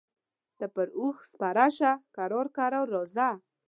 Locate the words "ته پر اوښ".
0.57-1.17